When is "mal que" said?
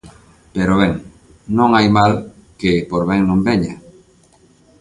1.97-2.71